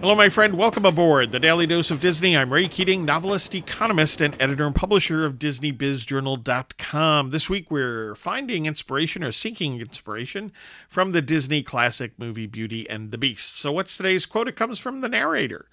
Hello, 0.00 0.14
my 0.14 0.28
friend. 0.28 0.58
Welcome 0.58 0.84
aboard 0.84 1.32
the 1.32 1.40
Daily 1.40 1.66
Dose 1.66 1.90
of 1.90 2.02
Disney. 2.02 2.36
I'm 2.36 2.52
Ray 2.52 2.68
Keating, 2.68 3.06
novelist, 3.06 3.54
economist, 3.54 4.20
and 4.20 4.36
editor 4.40 4.66
and 4.66 4.74
publisher 4.74 5.24
of 5.24 5.38
DisneyBizJournal.com. 5.38 7.30
This 7.30 7.48
week, 7.48 7.70
we're 7.70 8.14
finding 8.14 8.66
inspiration 8.66 9.24
or 9.24 9.32
seeking 9.32 9.80
inspiration 9.80 10.52
from 10.86 11.12
the 11.12 11.22
Disney 11.22 11.62
classic 11.62 12.12
movie 12.18 12.46
Beauty 12.46 12.88
and 12.90 13.10
the 13.10 13.16
Beast. 13.16 13.56
So, 13.56 13.72
what's 13.72 13.96
today's 13.96 14.26
quote? 14.26 14.48
It 14.48 14.54
comes 14.54 14.78
from 14.78 15.00
the 15.00 15.08
narrator. 15.08 15.66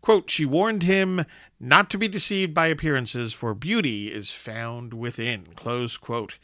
Quote, 0.00 0.30
she 0.30 0.46
warned 0.46 0.82
him 0.84 1.26
not 1.60 1.90
to 1.90 1.98
be 1.98 2.08
deceived 2.08 2.54
by 2.54 2.68
appearances, 2.68 3.34
for 3.34 3.52
beauty 3.52 4.10
is 4.10 4.30
found 4.30 4.94
within. 4.94 5.48
Close 5.54 5.98
quote. 5.98 6.38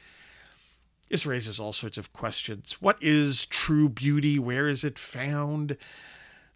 This 1.08 1.24
raises 1.24 1.58
all 1.58 1.72
sorts 1.72 1.96
of 1.96 2.12
questions. 2.12 2.76
What 2.80 2.98
is 3.00 3.46
true 3.46 3.88
beauty? 3.88 4.38
Where 4.38 4.68
is 4.68 4.84
it 4.84 4.98
found? 4.98 5.78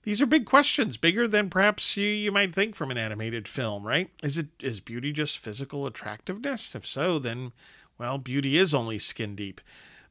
These 0.07 0.20
are 0.20 0.26
big 0.26 0.46
questions, 0.46 0.96
bigger 0.96 1.26
than 1.26 1.50
perhaps 1.50 1.96
you, 1.96 2.08
you 2.08 2.30
might 2.30 2.54
think 2.54 2.76
from 2.76 2.93
an 2.93 2.96
animated 2.96 3.49
film, 3.49 3.85
right? 3.85 4.08
Is 4.22 4.39
it 4.39 4.46
is 4.61 4.79
beauty 4.79 5.11
just 5.11 5.36
physical 5.36 5.85
attractiveness? 5.85 6.76
If 6.76 6.86
so, 6.86 7.18
then 7.18 7.50
well, 7.99 8.16
beauty 8.16 8.57
is 8.57 8.72
only 8.72 9.00
skin 9.00 9.35
deep. 9.35 9.61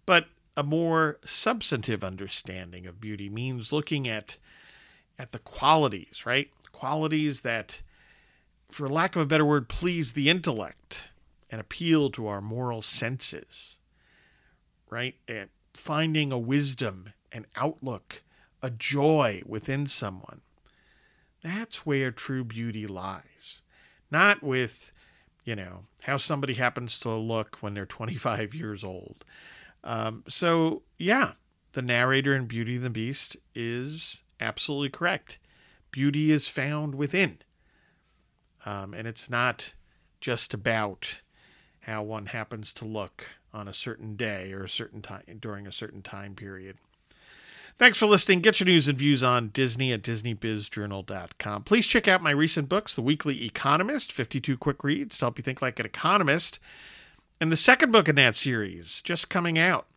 But 0.05 0.27
a 0.57 0.63
more 0.63 1.19
substantive 1.23 2.03
understanding 2.03 2.85
of 2.85 2.99
beauty 2.99 3.29
means 3.29 3.71
looking 3.71 4.05
at 4.05 4.35
at 5.17 5.31
the 5.31 5.39
qualities, 5.39 6.25
right? 6.25 6.49
Qualities 6.73 7.43
that 7.43 7.81
for 8.69 8.89
lack 8.89 9.15
of 9.15 9.21
a 9.21 9.25
better 9.25 9.45
word 9.45 9.69
please 9.69 10.11
the 10.11 10.29
intellect 10.29 11.07
and 11.49 11.61
appeal 11.61 12.09
to 12.09 12.27
our 12.27 12.41
moral 12.41 12.81
senses. 12.81 13.77
Right? 14.89 15.15
And 15.25 15.47
finding 15.73 16.33
a 16.33 16.37
wisdom 16.37 17.13
and 17.31 17.45
outlook 17.55 18.23
a 18.65 18.71
joy 18.71 19.43
within 19.45 19.85
someone. 19.85 20.41
That's 21.43 21.85
where 21.85 22.09
true 22.09 22.43
beauty 22.43 22.87
lies. 22.87 23.61
Not 24.09 24.41
with, 24.41 24.91
you 25.43 25.55
know, 25.55 25.85
how 26.01 26.17
somebody 26.17 26.55
happens 26.55 26.97
to 26.99 27.11
look 27.11 27.57
when 27.61 27.75
they're 27.75 27.85
25 27.85 28.55
years 28.55 28.83
old. 28.83 29.23
Um, 29.83 30.23
so, 30.27 30.81
yeah, 30.97 31.33
the 31.73 31.83
narrator 31.83 32.35
in 32.35 32.47
Beauty 32.47 32.77
and 32.77 32.85
the 32.85 32.89
Beast 32.89 33.37
is 33.53 34.23
absolutely 34.39 34.89
correct. 34.89 35.37
Beauty 35.91 36.31
is 36.31 36.47
found 36.47 36.95
within. 36.95 37.37
Um, 38.65 38.95
and 38.95 39.07
it's 39.07 39.29
not 39.29 39.75
just 40.19 40.55
about 40.55 41.21
how 41.81 42.01
one 42.01 42.25
happens 42.25 42.73
to 42.73 42.85
look 42.85 43.27
on 43.53 43.67
a 43.67 43.73
certain 43.73 44.15
day 44.15 44.51
or 44.53 44.63
a 44.63 44.69
certain 44.69 45.03
time 45.03 45.21
during 45.39 45.67
a 45.67 45.71
certain 45.71 46.01
time 46.01 46.33
period. 46.33 46.77
Thanks 47.77 47.97
for 47.97 48.05
listening. 48.05 48.39
Get 48.39 48.61
your 48.61 48.67
news 48.67 48.87
and 48.87 48.97
views 48.97 49.21
on 49.21 49.49
Disney 49.49 49.91
at 49.91 50.01
DisneyBizJournal.com. 50.01 51.63
Please 51.63 51.85
check 51.85 52.07
out 52.07 52.21
my 52.21 52.31
recent 52.31 52.69
books, 52.69 52.95
The 52.95 53.01
Weekly 53.01 53.43
Economist, 53.43 54.13
52 54.13 54.57
Quick 54.57 54.81
Reads 54.81 55.17
to 55.17 55.25
help 55.25 55.37
you 55.37 55.43
think 55.43 55.61
like 55.61 55.77
an 55.77 55.85
economist, 55.85 56.57
and 57.41 57.51
the 57.51 57.57
second 57.57 57.91
book 57.91 58.07
in 58.07 58.15
that 58.15 58.37
series, 58.37 59.01
just 59.01 59.29
coming 59.29 59.59
out, 59.59 59.87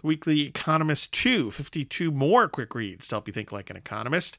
The 0.00 0.08
Weekly 0.08 0.40
Economist 0.40 1.12
2, 1.12 1.52
52 1.52 2.10
more 2.10 2.48
quick 2.48 2.74
reads 2.74 3.06
to 3.06 3.14
help 3.14 3.28
you 3.28 3.32
think 3.32 3.52
like 3.52 3.70
an 3.70 3.76
economist. 3.76 4.36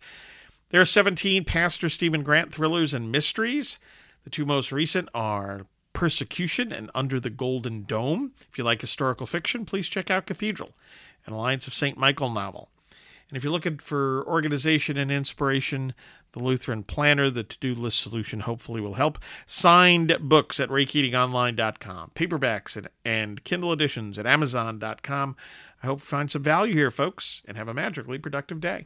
There 0.70 0.82
are 0.82 0.86
17 0.86 1.46
Pastor 1.46 1.88
Stephen 1.88 2.22
Grant 2.22 2.54
thrillers 2.54 2.94
and 2.94 3.10
mysteries. 3.10 3.80
The 4.26 4.30
two 4.30 4.46
most 4.46 4.74
recent 4.74 5.08
are 5.14 5.68
Persecution 5.94 6.74
and 6.74 6.92
Under 6.94 7.22
the 7.22 7.30
Golden 7.30 7.84
Dome. 7.84 8.34
If 8.52 8.58
you 8.58 8.66
like 8.66 8.82
historical 8.82 9.26
fiction, 9.26 9.64
please 9.64 9.88
check 9.88 10.12
out 10.12 10.26
Cathedral, 10.26 10.74
an 11.26 11.32
Alliance 11.32 11.66
of 11.66 11.74
St. 11.74 11.98
Michael 11.98 12.30
novel. 12.30 12.70
And 13.34 13.38
if 13.40 13.44
you're 13.44 13.52
looking 13.52 13.80
for 13.80 14.24
organization 14.28 14.96
and 14.96 15.12
inspiration, 15.12 15.96
the 16.34 16.44
Lutheran 16.44 16.84
Planner, 16.84 17.32
the 17.32 17.44
to 17.44 17.58
do 17.58 17.74
list 17.74 18.00
solution, 18.00 18.42
hopefully 18.42 18.80
will 18.80 18.94
help. 18.94 19.18
Signed 19.48 20.16
books 20.22 20.60
at 20.60 20.70
raykeatingonline.com, 20.70 22.12
paperbacks 22.14 22.78
and, 22.78 22.90
and 23.04 23.44
Kindle 23.44 23.74
editions 23.74 24.20
at 24.20 24.28
amazon.com. 24.28 25.36
I 25.82 25.86
hope 25.88 26.02
you 26.02 26.06
find 26.06 26.30
some 26.30 26.44
value 26.44 26.76
here, 26.76 26.92
folks, 26.92 27.42
and 27.48 27.58
have 27.58 27.68
a 27.68 27.74
magically 27.74 28.20
productive 28.20 28.62
day. 28.62 28.86